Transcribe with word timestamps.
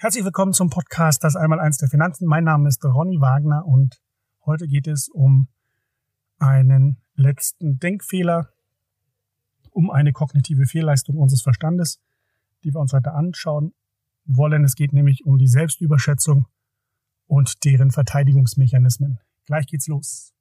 Herzlich 0.00 0.24
willkommen 0.24 0.52
zum 0.52 0.70
Podcast 0.70 1.24
Das 1.24 1.34
Einmaleins 1.34 1.78
der 1.78 1.88
Finanzen. 1.88 2.28
Mein 2.28 2.44
Name 2.44 2.68
ist 2.68 2.84
Ronny 2.84 3.20
Wagner 3.20 3.66
und 3.66 4.00
heute 4.46 4.68
geht 4.68 4.86
es 4.86 5.08
um 5.08 5.48
einen 6.38 6.98
letzten 7.16 7.80
Denkfehler, 7.80 8.48
um 9.72 9.90
eine 9.90 10.12
kognitive 10.12 10.66
Fehlleistung 10.66 11.16
unseres 11.16 11.42
Verstandes, 11.42 12.00
die 12.62 12.72
wir 12.72 12.78
uns 12.78 12.92
heute 12.92 13.10
anschauen 13.12 13.74
wollen. 14.24 14.62
Es 14.62 14.76
geht 14.76 14.92
nämlich 14.92 15.26
um 15.26 15.36
die 15.36 15.48
Selbstüberschätzung 15.48 16.46
und 17.26 17.64
deren 17.64 17.90
Verteidigungsmechanismen. 17.90 19.18
Gleich 19.46 19.66
geht's 19.66 19.88
los. 19.88 20.32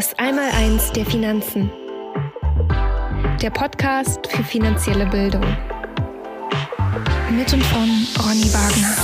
Das 0.00 0.18
Einmaleins 0.18 0.90
der 0.92 1.04
Finanzen. 1.04 1.70
Der 3.42 3.50
Podcast 3.50 4.26
für 4.28 4.42
finanzielle 4.42 5.04
Bildung. 5.04 5.44
Mit 7.30 7.52
und 7.52 7.62
von 7.64 8.06
Ronny 8.16 8.48
Wagner. 8.50 8.96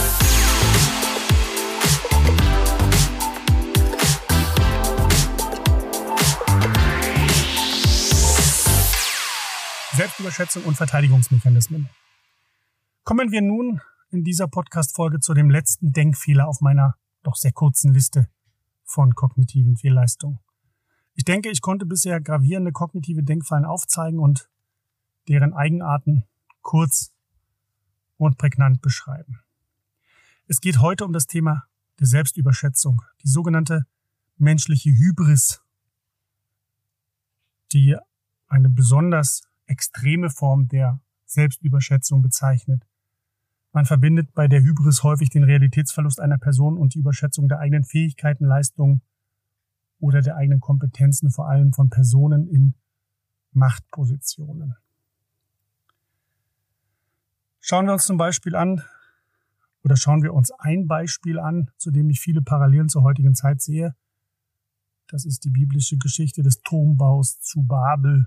Selbstüberschätzung 9.92 10.64
und 10.64 10.76
Verteidigungsmechanismen. 10.76 11.90
Kommen 13.04 13.30
wir 13.32 13.42
nun 13.42 13.82
in 14.12 14.24
dieser 14.24 14.48
Podcast-Folge 14.48 15.20
zu 15.20 15.34
dem 15.34 15.50
letzten 15.50 15.92
Denkfehler 15.92 16.48
auf 16.48 16.62
meiner 16.62 16.94
doch 17.22 17.36
sehr 17.36 17.52
kurzen 17.52 17.92
Liste 17.92 18.30
von 18.86 19.14
kognitiven 19.14 19.76
Fehlleistungen. 19.76 20.38
Ich 21.16 21.24
denke, 21.24 21.50
ich 21.50 21.62
konnte 21.62 21.86
bisher 21.86 22.20
gravierende 22.20 22.72
kognitive 22.72 23.22
Denkfallen 23.22 23.64
aufzeigen 23.64 24.20
und 24.20 24.50
deren 25.28 25.54
Eigenarten 25.54 26.24
kurz 26.60 27.10
und 28.18 28.36
prägnant 28.36 28.82
beschreiben. 28.82 29.40
Es 30.46 30.60
geht 30.60 30.78
heute 30.78 31.06
um 31.06 31.14
das 31.14 31.26
Thema 31.26 31.64
der 31.98 32.06
Selbstüberschätzung, 32.06 33.02
die 33.22 33.28
sogenannte 33.28 33.86
menschliche 34.36 34.90
Hybris, 34.90 35.62
die 37.72 37.96
eine 38.46 38.68
besonders 38.68 39.42
extreme 39.64 40.28
Form 40.28 40.68
der 40.68 41.00
Selbstüberschätzung 41.24 42.20
bezeichnet. 42.20 42.86
Man 43.72 43.86
verbindet 43.86 44.34
bei 44.34 44.48
der 44.48 44.60
Hybris 44.60 45.02
häufig 45.02 45.30
den 45.30 45.44
Realitätsverlust 45.44 46.20
einer 46.20 46.38
Person 46.38 46.76
und 46.76 46.94
die 46.94 46.98
Überschätzung 46.98 47.48
der 47.48 47.58
eigenen 47.58 47.84
Fähigkeiten, 47.84 48.44
Leistungen 48.44 49.00
oder 49.98 50.20
der 50.20 50.36
eigenen 50.36 50.60
Kompetenzen, 50.60 51.30
vor 51.30 51.48
allem 51.48 51.72
von 51.72 51.90
Personen 51.90 52.46
in 52.46 52.74
Machtpositionen. 53.52 54.76
Schauen 57.60 57.86
wir 57.86 57.94
uns 57.94 58.06
zum 58.06 58.16
Beispiel 58.16 58.54
an, 58.54 58.82
oder 59.82 59.96
schauen 59.96 60.22
wir 60.22 60.34
uns 60.34 60.50
ein 60.50 60.86
Beispiel 60.86 61.38
an, 61.38 61.70
zu 61.78 61.90
dem 61.90 62.10
ich 62.10 62.20
viele 62.20 62.42
Parallelen 62.42 62.88
zur 62.88 63.02
heutigen 63.02 63.34
Zeit 63.34 63.62
sehe. 63.62 63.94
Das 65.06 65.24
ist 65.24 65.44
die 65.44 65.50
biblische 65.50 65.96
Geschichte 65.96 66.42
des 66.42 66.60
Turmbaus 66.62 67.40
zu 67.40 67.62
Babel. 67.62 68.26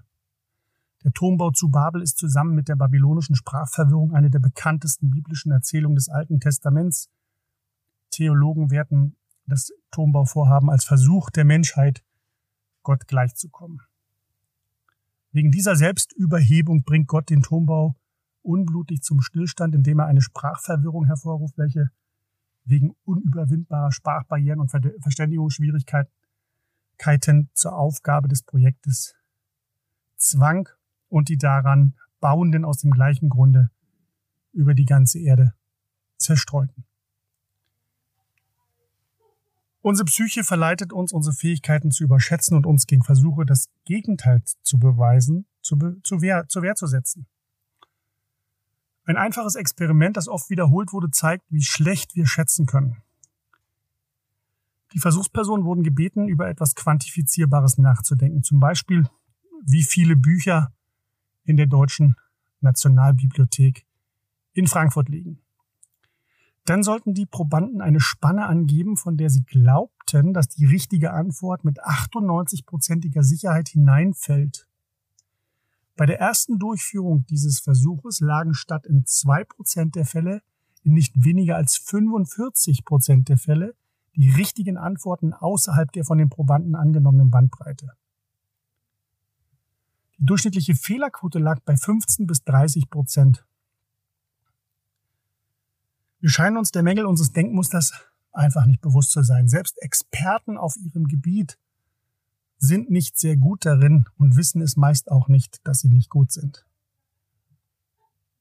Der 1.03 1.11
Turmbau 1.11 1.51
zu 1.51 1.69
Babel 1.69 2.01
ist 2.01 2.17
zusammen 2.17 2.55
mit 2.55 2.69
der 2.69 2.75
babylonischen 2.75 3.35
Sprachverwirrung 3.35 4.13
eine 4.13 4.29
der 4.29 4.39
bekanntesten 4.39 5.09
biblischen 5.09 5.51
Erzählungen 5.51 5.95
des 5.95 6.09
Alten 6.09 6.39
Testaments. 6.39 7.09
Theologen 8.09 8.71
werten 8.71 9.17
das 9.49 9.71
Turmbauvorhaben 9.91 10.69
als 10.69 10.85
Versuch 10.85 11.29
der 11.29 11.45
Menschheit, 11.45 12.03
Gott 12.83 13.07
gleichzukommen. 13.07 13.81
Wegen 15.31 15.51
dieser 15.51 15.75
Selbstüberhebung 15.75 16.83
bringt 16.83 17.07
Gott 17.07 17.29
den 17.29 17.41
Turmbau 17.41 17.95
unblutig 18.41 19.03
zum 19.03 19.21
Stillstand, 19.21 19.75
indem 19.75 19.99
er 19.99 20.07
eine 20.07 20.21
Sprachverwirrung 20.21 21.05
hervorruft, 21.05 21.57
welche 21.57 21.91
wegen 22.63 22.95
unüberwindbarer 23.03 23.91
Sprachbarrieren 23.91 24.59
und 24.59 24.71
Verständigungsschwierigkeiten 24.71 26.11
zur 27.53 27.75
Aufgabe 27.75 28.27
des 28.27 28.43
Projektes 28.43 29.15
zwang 30.15 30.69
und 31.07 31.29
die 31.29 31.37
daran 31.37 31.95
Bauenden 32.19 32.65
aus 32.65 32.77
dem 32.79 32.91
gleichen 32.91 33.29
Grunde 33.29 33.71
über 34.51 34.73
die 34.73 34.85
ganze 34.85 35.19
Erde 35.19 35.53
zerstreuten. 36.17 36.85
Unsere 39.81 40.05
Psyche 40.05 40.43
verleitet 40.43 40.91
uns, 40.91 41.13
unsere 41.13 41.33
Fähigkeiten 41.33 41.91
zu 41.91 42.03
überschätzen 42.03 42.57
und 42.57 42.65
uns 42.65 42.85
gegen 42.85 43.03
Versuche, 43.03 43.45
das 43.45 43.69
Gegenteil 43.85 44.41
zu 44.61 44.77
beweisen, 44.77 45.45
zu, 45.61 45.77
be 45.77 46.01
zu 46.03 46.21
Wehr, 46.21 46.47
zur 46.49 46.63
Wehr 46.63 46.75
zu 46.75 46.87
setzen. 46.87 47.27
Ein 49.05 49.17
einfaches 49.17 49.55
Experiment, 49.55 50.17
das 50.17 50.27
oft 50.27 50.49
wiederholt 50.49 50.91
wurde, 50.91 51.09
zeigt, 51.11 51.45
wie 51.49 51.63
schlecht 51.63 52.15
wir 52.15 52.27
schätzen 52.27 52.65
können. 52.65 52.97
Die 54.93 54.99
Versuchspersonen 54.99 55.65
wurden 55.65 55.83
gebeten, 55.83 56.27
über 56.27 56.49
etwas 56.49 56.75
Quantifizierbares 56.75 57.77
nachzudenken. 57.77 58.43
Zum 58.43 58.59
Beispiel, 58.59 59.07
wie 59.63 59.83
viele 59.83 60.15
Bücher 60.15 60.73
in 61.43 61.57
der 61.57 61.67
Deutschen 61.67 62.15
Nationalbibliothek 62.61 63.85
in 64.53 64.67
Frankfurt 64.67 65.09
liegen. 65.09 65.41
Dann 66.69 66.83
sollten 66.83 67.15
die 67.15 67.25
Probanden 67.25 67.81
eine 67.81 67.99
Spanne 67.99 68.45
angeben, 68.45 68.95
von 68.95 69.17
der 69.17 69.31
sie 69.31 69.41
glaubten, 69.41 70.35
dass 70.35 70.49
die 70.49 70.65
richtige 70.65 71.13
Antwort 71.13 71.63
mit 71.63 71.81
98-prozentiger 71.83 73.23
Sicherheit 73.23 73.69
hineinfällt. 73.69 74.67
Bei 75.95 76.05
der 76.05 76.19
ersten 76.19 76.59
Durchführung 76.59 77.25
dieses 77.25 77.59
Versuches 77.59 78.19
lagen 78.19 78.53
statt 78.53 78.85
in 78.85 79.03
2% 79.03 79.93
der 79.93 80.05
Fälle 80.05 80.43
in 80.83 80.93
nicht 80.93 81.15
weniger 81.15 81.55
als 81.55 81.75
45% 81.75 83.23
der 83.23 83.39
Fälle 83.39 83.73
die 84.15 84.29
richtigen 84.29 84.77
Antworten 84.77 85.33
außerhalb 85.33 85.91
der 85.91 86.05
von 86.05 86.19
den 86.19 86.29
Probanden 86.29 86.75
angenommenen 86.75 87.31
Bandbreite. 87.31 87.93
Die 90.19 90.25
durchschnittliche 90.25 90.75
Fehlerquote 90.75 91.39
lag 91.39 91.61
bei 91.61 91.75
15 91.75 92.27
bis 92.27 92.43
30 92.43 92.91
Prozent. 92.91 93.43
Wir 96.19 96.29
scheinen 96.29 96.57
uns 96.57 96.71
der 96.71 96.83
Mängel 96.83 97.05
unseres 97.05 97.31
Denkmusters 97.31 97.93
einfach 98.33 98.65
nicht 98.65 98.81
bewusst 98.81 99.11
zu 99.11 99.23
sein. 99.23 99.47
Selbst 99.47 99.81
Experten 99.81 100.57
auf 100.57 100.75
ihrem 100.75 101.05
Gebiet 101.05 101.57
sind 102.57 102.89
nicht 102.89 103.17
sehr 103.17 103.37
gut 103.37 103.65
darin 103.65 104.05
und 104.17 104.35
wissen 104.35 104.61
es 104.61 104.75
meist 104.75 105.09
auch 105.09 105.29
nicht, 105.29 105.65
dass 105.65 105.79
sie 105.79 105.87
nicht 105.87 106.09
gut 106.09 106.31
sind. 106.31 106.65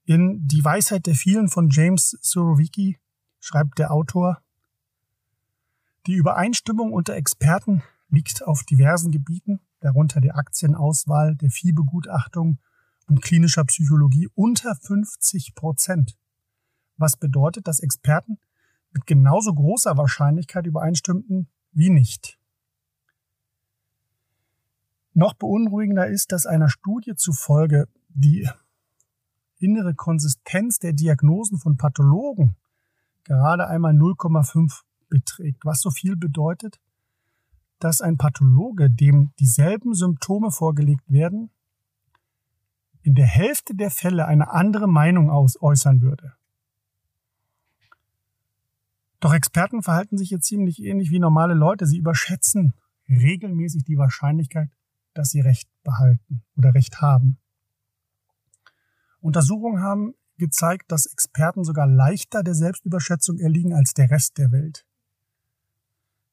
In 0.04 0.46
Die 0.48 0.64
Weisheit 0.64 1.06
der 1.06 1.14
vielen 1.14 1.48
von 1.48 1.70
James 1.70 2.18
Surovicki 2.20 2.98
schreibt 3.40 3.78
der 3.78 3.92
Autor, 3.92 4.42
die 6.06 6.14
Übereinstimmung 6.14 6.92
unter 6.92 7.14
Experten 7.14 7.82
liegt 8.08 8.42
auf 8.42 8.64
diversen 8.64 9.12
Gebieten, 9.12 9.60
darunter 9.80 10.20
der 10.20 10.36
Aktienauswahl, 10.36 11.36
der 11.36 11.50
Viehbegutachtung 11.50 12.58
und 13.06 13.22
klinischer 13.22 13.64
Psychologie 13.64 14.28
unter 14.34 14.74
50 14.74 15.54
Prozent 15.54 16.16
was 16.98 17.16
bedeutet, 17.16 17.66
dass 17.66 17.80
Experten 17.80 18.38
mit 18.92 19.06
genauso 19.06 19.54
großer 19.54 19.96
Wahrscheinlichkeit 19.96 20.66
übereinstimmten 20.66 21.48
wie 21.72 21.90
nicht. 21.90 22.38
Noch 25.14 25.34
beunruhigender 25.34 26.06
ist, 26.06 26.32
dass 26.32 26.46
einer 26.46 26.68
Studie 26.68 27.14
zufolge 27.16 27.88
die 28.08 28.48
innere 29.58 29.94
Konsistenz 29.94 30.78
der 30.78 30.92
Diagnosen 30.92 31.58
von 31.58 31.76
Pathologen 31.76 32.56
gerade 33.24 33.66
einmal 33.66 33.92
0,5 33.92 34.82
beträgt, 35.08 35.64
was 35.64 35.80
so 35.80 35.90
viel 35.90 36.16
bedeutet, 36.16 36.80
dass 37.78 38.00
ein 38.00 38.16
Pathologe, 38.16 38.90
dem 38.90 39.32
dieselben 39.38 39.94
Symptome 39.94 40.50
vorgelegt 40.50 41.10
werden, 41.10 41.50
in 43.02 43.14
der 43.14 43.26
Hälfte 43.26 43.74
der 43.74 43.90
Fälle 43.90 44.26
eine 44.26 44.50
andere 44.50 44.88
Meinung 44.88 45.30
äußern 45.30 46.00
würde. 46.00 46.37
Doch 49.20 49.34
Experten 49.34 49.82
verhalten 49.82 50.16
sich 50.16 50.28
hier 50.28 50.40
ziemlich 50.40 50.82
ähnlich 50.82 51.10
wie 51.10 51.18
normale 51.18 51.54
Leute. 51.54 51.86
Sie 51.86 51.98
überschätzen 51.98 52.74
regelmäßig 53.08 53.84
die 53.84 53.98
Wahrscheinlichkeit, 53.98 54.70
dass 55.14 55.30
sie 55.30 55.40
Recht 55.40 55.68
behalten 55.82 56.44
oder 56.56 56.74
Recht 56.74 57.00
haben. 57.00 57.38
Untersuchungen 59.20 59.82
haben 59.82 60.14
gezeigt, 60.36 60.92
dass 60.92 61.06
Experten 61.06 61.64
sogar 61.64 61.86
leichter 61.86 62.42
der 62.44 62.54
Selbstüberschätzung 62.54 63.38
erliegen 63.38 63.74
als 63.74 63.92
der 63.92 64.10
Rest 64.10 64.38
der 64.38 64.52
Welt. 64.52 64.86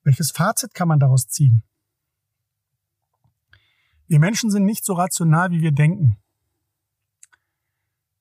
Welches 0.04 0.32
Fazit 0.32 0.76
kann 0.76 0.88
man 0.88 1.00
daraus 1.00 1.28
ziehen? 1.28 1.64
Wir 4.08 4.20
Menschen 4.20 4.52
sind 4.52 4.66
nicht 4.66 4.86
so 4.86 4.94
rational, 4.94 5.50
wie 5.50 5.62
wir 5.62 5.72
denken. 5.72 6.18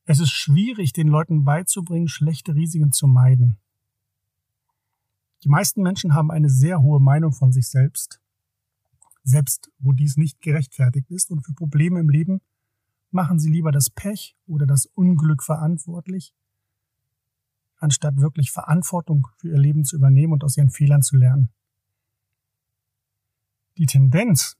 Es 0.06 0.18
ist 0.18 0.30
schwierig, 0.30 0.94
den 0.94 1.08
Leuten 1.08 1.44
beizubringen, 1.44 2.08
schlechte 2.08 2.54
Risiken 2.54 2.92
zu 2.92 3.06
meiden. 3.06 3.58
Die 5.44 5.50
meisten 5.50 5.82
Menschen 5.82 6.14
haben 6.14 6.30
eine 6.30 6.48
sehr 6.48 6.80
hohe 6.80 7.00
Meinung 7.00 7.32
von 7.32 7.52
sich 7.52 7.68
selbst. 7.68 8.20
selbst 9.26 9.70
wo 9.78 9.92
dies 9.92 10.16
nicht 10.16 10.40
gerechtfertigt 10.42 11.10
ist. 11.10 11.30
Und 11.30 11.42
für 11.42 11.54
Probleme 11.54 12.00
im 12.00 12.10
Leben 12.10 12.40
machen 13.10 13.38
sie 13.38 13.50
lieber 13.50 13.72
das 13.72 13.88
Pech 13.88 14.36
oder 14.46 14.66
das 14.66 14.86
Unglück 14.86 15.42
verantwortlich, 15.42 16.34
anstatt 17.78 18.16
wirklich 18.18 18.50
Verantwortung 18.50 19.28
für 19.36 19.48
ihr 19.48 19.58
Leben 19.58 19.84
zu 19.84 19.96
übernehmen 19.96 20.34
und 20.34 20.44
aus 20.44 20.56
ihren 20.56 20.70
Fehlern 20.70 21.02
zu 21.02 21.16
lernen. 21.16 21.50
Die 23.78 23.86
Tendenz, 23.86 24.56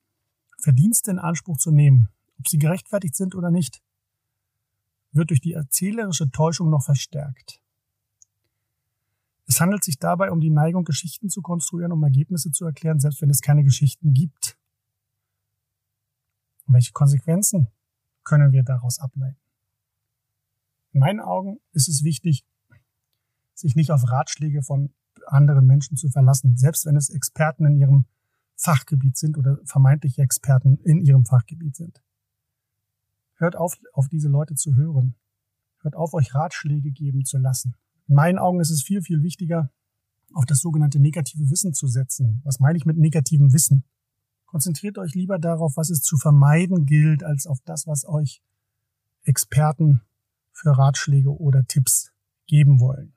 Verdienste 0.58 1.10
in 1.10 1.18
Anspruch 1.18 1.58
zu 1.58 1.70
nehmen, 1.70 2.08
ob 2.38 2.48
sie 2.48 2.58
gerechtfertigt 2.58 3.16
sind 3.16 3.34
oder 3.34 3.50
nicht, 3.50 3.82
wird 5.12 5.30
durch 5.30 5.40
die 5.40 5.52
erzählerische 5.52 6.30
Täuschung 6.30 6.70
noch 6.70 6.82
verstärkt. 6.84 7.60
Es 9.46 9.60
handelt 9.60 9.84
sich 9.84 9.98
dabei 9.98 10.30
um 10.30 10.40
die 10.40 10.50
Neigung, 10.50 10.84
Geschichten 10.84 11.28
zu 11.28 11.42
konstruieren, 11.42 11.92
um 11.92 12.02
Ergebnisse 12.02 12.50
zu 12.50 12.64
erklären, 12.64 13.00
selbst 13.00 13.20
wenn 13.20 13.30
es 13.30 13.42
keine 13.42 13.62
Geschichten 13.62 14.12
gibt. 14.12 14.56
Und 16.66 16.74
welche 16.74 16.92
Konsequenzen 16.92 17.68
können 18.24 18.52
wir 18.52 18.62
daraus 18.62 18.98
ableiten? 18.98 19.38
In 20.92 21.00
meinen 21.00 21.20
Augen 21.20 21.60
ist 21.72 21.88
es 21.88 22.04
wichtig, 22.04 22.44
sich 23.52 23.76
nicht 23.76 23.90
auf 23.90 24.08
Ratschläge 24.10 24.62
von 24.62 24.94
anderen 25.26 25.66
Menschen 25.66 25.96
zu 25.96 26.08
verlassen, 26.08 26.56
selbst 26.56 26.86
wenn 26.86 26.96
es 26.96 27.10
Experten 27.10 27.66
in 27.66 27.76
ihrem 27.76 28.04
Fachgebiet 28.56 29.16
sind 29.16 29.36
oder 29.36 29.58
vermeintliche 29.64 30.22
Experten 30.22 30.78
in 30.84 31.00
ihrem 31.00 31.24
Fachgebiet 31.24 31.76
sind. 31.76 32.02
Hört 33.36 33.56
auf, 33.56 33.78
auf 33.92 34.08
diese 34.08 34.28
Leute 34.28 34.54
zu 34.54 34.76
hören. 34.76 35.16
Hört 35.80 35.96
auf, 35.96 36.14
euch 36.14 36.34
Ratschläge 36.34 36.90
geben 36.92 37.24
zu 37.24 37.38
lassen. 37.38 37.74
In 38.06 38.14
meinen 38.14 38.38
Augen 38.38 38.60
ist 38.60 38.70
es 38.70 38.82
viel, 38.82 39.02
viel 39.02 39.22
wichtiger, 39.22 39.70
auf 40.32 40.44
das 40.46 40.60
sogenannte 40.60 41.00
negative 41.00 41.50
Wissen 41.50 41.74
zu 41.74 41.86
setzen. 41.86 42.40
Was 42.44 42.60
meine 42.60 42.76
ich 42.76 42.84
mit 42.84 42.98
negativem 42.98 43.52
Wissen? 43.52 43.84
Konzentriert 44.46 44.98
euch 44.98 45.14
lieber 45.14 45.38
darauf, 45.38 45.76
was 45.76 45.90
es 45.90 46.00
zu 46.00 46.16
vermeiden 46.16 46.86
gilt, 46.86 47.24
als 47.24 47.46
auf 47.46 47.58
das, 47.64 47.86
was 47.86 48.06
euch 48.06 48.42
Experten 49.24 50.02
für 50.52 50.76
Ratschläge 50.76 51.30
oder 51.30 51.64
Tipps 51.66 52.12
geben 52.46 52.78
wollen. 52.78 53.14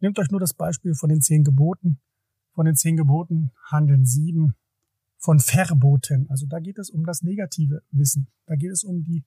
Nehmt 0.00 0.18
euch 0.18 0.30
nur 0.30 0.40
das 0.40 0.54
Beispiel 0.54 0.94
von 0.94 1.10
den 1.10 1.20
zehn 1.20 1.44
Geboten. 1.44 2.00
Von 2.54 2.66
den 2.66 2.74
zehn 2.74 2.96
Geboten 2.96 3.52
handeln 3.70 4.06
sieben 4.06 4.54
von 5.18 5.38
Verboten. 5.38 6.28
Also 6.30 6.46
da 6.46 6.58
geht 6.58 6.78
es 6.78 6.90
um 6.90 7.04
das 7.04 7.22
negative 7.22 7.82
Wissen. 7.90 8.28
Da 8.46 8.56
geht 8.56 8.72
es 8.72 8.82
um 8.82 9.04
die 9.04 9.24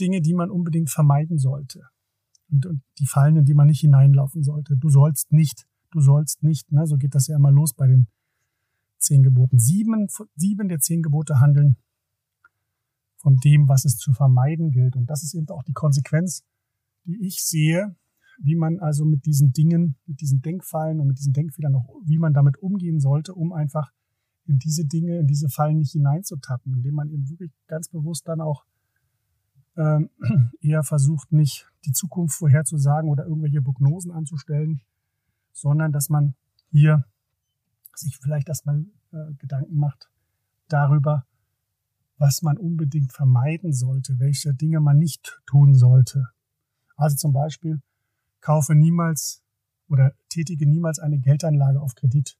Dinge, 0.00 0.22
die 0.22 0.34
man 0.34 0.50
unbedingt 0.50 0.90
vermeiden 0.90 1.38
sollte. 1.38 1.82
Und, 2.52 2.66
und 2.66 2.82
die 2.98 3.06
Fallen, 3.06 3.36
in 3.36 3.44
die 3.44 3.54
man 3.54 3.66
nicht 3.66 3.80
hineinlaufen 3.80 4.42
sollte. 4.42 4.76
Du 4.76 4.90
sollst 4.90 5.32
nicht, 5.32 5.66
du 5.90 6.00
sollst 6.00 6.42
nicht. 6.42 6.70
Ne? 6.70 6.86
So 6.86 6.96
geht 6.96 7.14
das 7.14 7.26
ja 7.26 7.36
immer 7.36 7.50
los 7.50 7.72
bei 7.72 7.86
den 7.86 8.06
zehn 8.98 9.22
Geboten. 9.22 9.58
Sieben, 9.58 10.06
sieben 10.36 10.68
der 10.68 10.78
zehn 10.78 11.02
Gebote 11.02 11.40
handeln 11.40 11.76
von 13.16 13.36
dem, 13.36 13.68
was 13.68 13.84
es 13.84 13.96
zu 13.96 14.12
vermeiden 14.12 14.70
gilt. 14.70 14.96
Und 14.96 15.06
das 15.06 15.22
ist 15.22 15.34
eben 15.34 15.48
auch 15.48 15.62
die 15.62 15.72
Konsequenz, 15.72 16.44
die 17.04 17.26
ich 17.26 17.42
sehe, 17.42 17.96
wie 18.38 18.56
man 18.56 18.78
also 18.80 19.04
mit 19.04 19.24
diesen 19.26 19.52
Dingen, 19.52 19.96
mit 20.06 20.20
diesen 20.20 20.42
Denkfallen 20.42 21.00
und 21.00 21.06
mit 21.06 21.18
diesen 21.18 21.32
Denkfehlern 21.32 21.72
noch, 21.72 21.88
wie 22.04 22.18
man 22.18 22.34
damit 22.34 22.58
umgehen 22.58 23.00
sollte, 23.00 23.34
um 23.34 23.52
einfach 23.52 23.92
in 24.46 24.58
diese 24.58 24.84
Dinge, 24.84 25.18
in 25.18 25.26
diese 25.26 25.48
Fallen 25.48 25.78
nicht 25.78 25.92
hineinzutappen, 25.92 26.74
indem 26.74 26.94
man 26.94 27.08
eben 27.10 27.28
wirklich 27.28 27.52
ganz 27.66 27.88
bewusst 27.88 28.26
dann 28.26 28.40
auch 28.40 28.64
ähm, 29.76 30.10
eher 30.60 30.82
versucht, 30.82 31.32
nicht 31.32 31.70
die 31.84 31.92
Zukunft 31.92 32.36
vorherzusagen 32.36 33.10
oder 33.10 33.24
irgendwelche 33.24 33.62
Prognosen 33.62 34.12
anzustellen, 34.12 34.80
sondern 35.52 35.92
dass 35.92 36.08
man 36.08 36.34
hier 36.70 37.04
sich 37.94 38.18
vielleicht 38.18 38.48
erstmal 38.48 38.84
äh, 39.12 39.34
Gedanken 39.38 39.76
macht 39.76 40.10
darüber, 40.68 41.26
was 42.16 42.42
man 42.42 42.56
unbedingt 42.56 43.12
vermeiden 43.12 43.72
sollte, 43.72 44.18
welche 44.18 44.54
Dinge 44.54 44.80
man 44.80 44.98
nicht 44.98 45.40
tun 45.46 45.74
sollte. 45.74 46.28
Also 46.96 47.16
zum 47.16 47.32
Beispiel, 47.32 47.82
kaufe 48.40 48.74
niemals 48.74 49.42
oder 49.88 50.14
tätige 50.28 50.66
niemals 50.66 50.98
eine 50.98 51.18
Geldanlage 51.18 51.80
auf 51.80 51.94
Kredit. 51.94 52.38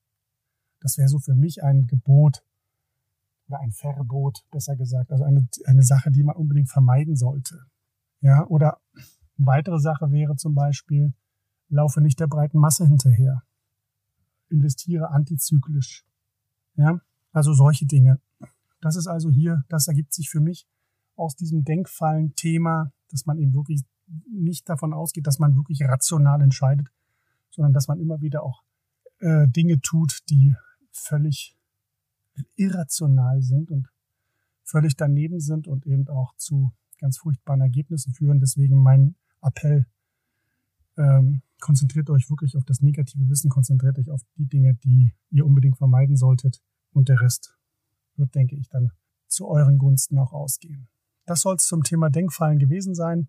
Das 0.80 0.98
wäre 0.98 1.08
so 1.08 1.18
für 1.18 1.34
mich 1.34 1.62
ein 1.62 1.86
Gebot 1.86 2.42
oder 3.52 3.60
ein 3.60 3.72
Verbot, 3.72 4.44
besser 4.50 4.76
gesagt. 4.76 5.12
Also 5.12 5.24
eine, 5.24 5.46
eine 5.66 5.82
Sache, 5.82 6.10
die 6.10 6.22
man 6.22 6.36
unbedingt 6.36 6.70
vermeiden 6.70 7.16
sollte. 7.16 7.58
Ja, 8.20 8.46
oder 8.46 8.80
eine 8.94 9.46
weitere 9.46 9.78
Sache 9.78 10.10
wäre 10.10 10.36
zum 10.36 10.54
Beispiel, 10.54 11.12
laufe 11.68 12.00
nicht 12.00 12.18
der 12.18 12.28
breiten 12.28 12.58
Masse 12.58 12.86
hinterher. 12.86 13.42
Investiere 14.48 15.10
antizyklisch. 15.10 16.04
Ja, 16.76 17.00
also 17.32 17.52
solche 17.52 17.86
Dinge. 17.86 18.20
Das 18.80 18.96
ist 18.96 19.06
also 19.06 19.30
hier, 19.30 19.64
das 19.68 19.86
ergibt 19.86 20.14
sich 20.14 20.30
für 20.30 20.40
mich 20.40 20.66
aus 21.14 21.36
diesem 21.36 21.64
Denkfallen-Thema, 21.64 22.92
dass 23.10 23.26
man 23.26 23.38
eben 23.38 23.52
wirklich 23.54 23.82
nicht 24.30 24.68
davon 24.68 24.94
ausgeht, 24.94 25.26
dass 25.26 25.38
man 25.38 25.54
wirklich 25.56 25.82
rational 25.82 26.40
entscheidet, 26.40 26.88
sondern 27.50 27.72
dass 27.72 27.86
man 27.88 28.00
immer 28.00 28.20
wieder 28.20 28.42
auch 28.42 28.62
äh, 29.18 29.46
Dinge 29.48 29.80
tut, 29.80 30.20
die 30.30 30.54
völlig 30.90 31.56
irrational 32.56 33.42
sind 33.42 33.70
und 33.70 33.88
völlig 34.64 34.96
daneben 34.96 35.40
sind 35.40 35.68
und 35.68 35.86
eben 35.86 36.08
auch 36.08 36.34
zu 36.36 36.72
ganz 36.98 37.18
furchtbaren 37.18 37.60
Ergebnissen 37.60 38.14
führen. 38.14 38.40
Deswegen 38.40 38.78
mein 38.78 39.16
Appell, 39.40 39.86
ähm, 40.96 41.42
konzentriert 41.60 42.10
euch 42.10 42.28
wirklich 42.28 42.56
auf 42.56 42.64
das 42.64 42.80
negative 42.80 43.28
Wissen, 43.28 43.50
konzentriert 43.50 43.98
euch 43.98 44.10
auf 44.10 44.20
die 44.36 44.46
Dinge, 44.46 44.74
die 44.74 45.14
ihr 45.30 45.46
unbedingt 45.46 45.78
vermeiden 45.78 46.16
solltet 46.16 46.60
und 46.92 47.08
der 47.08 47.20
Rest 47.20 47.56
wird, 48.16 48.34
denke 48.34 48.56
ich, 48.56 48.68
dann 48.68 48.92
zu 49.26 49.46
euren 49.48 49.78
Gunsten 49.78 50.18
auch 50.18 50.32
ausgehen. 50.32 50.88
Das 51.24 51.40
soll 51.40 51.56
es 51.56 51.66
zum 51.66 51.82
Thema 51.82 52.10
Denkfallen 52.10 52.58
gewesen 52.58 52.94
sein. 52.94 53.28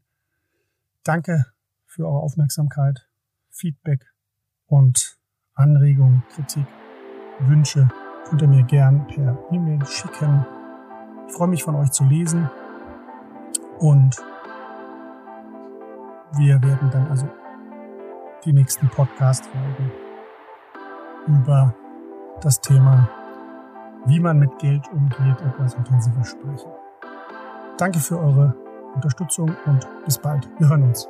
Danke 1.04 1.46
für 1.86 2.08
eure 2.08 2.20
Aufmerksamkeit, 2.20 3.08
Feedback 3.50 4.06
und 4.66 5.20
Anregungen, 5.54 6.24
Kritik, 6.34 6.66
Wünsche 7.40 7.90
könnt 8.26 8.42
ihr 8.42 8.48
mir 8.48 8.64
gern 8.64 9.06
per 9.08 9.38
E-Mail 9.52 9.86
schicken. 9.86 10.46
Ich 11.28 11.34
freue 11.34 11.48
mich 11.48 11.64
von 11.64 11.76
euch 11.76 11.92
zu 11.92 12.04
lesen 12.04 12.50
und 13.80 14.16
wir 16.36 16.62
werden 16.64 16.90
dann 16.92 17.08
also 17.10 17.28
die 18.46 18.54
nächsten 18.54 18.90
Podcast-Folgen 18.90 19.92
über 21.28 21.74
das 22.42 22.60
Thema, 22.60 23.08
wie 24.06 24.20
man 24.20 24.40
mit 24.40 24.58
Geld 24.60 24.88
umgeht, 24.92 25.42
etwas 25.42 25.76
intensiver 25.76 26.24
sprechen. 26.24 26.72
Danke 27.78 28.00
für 28.00 28.20
eure 28.20 28.56
Unterstützung 28.96 29.56
und 29.66 29.88
bis 30.06 30.18
bald. 30.18 30.50
Wir 30.60 30.70
hören 30.70 30.84
uns. 30.84 31.08